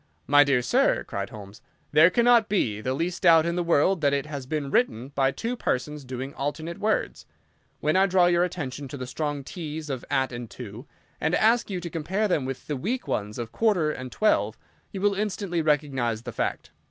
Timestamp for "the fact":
16.23-16.71